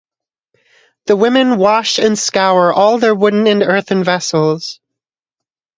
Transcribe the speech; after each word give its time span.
The 1.05 1.15
women 1.15 1.57
wash 1.57 1.99
and 1.99 2.17
scour 2.17 2.73
all 2.73 2.97
their 2.97 3.13
wooden 3.13 3.45
and 3.45 3.61
earthen 3.61 4.03
vessels. 4.03 4.79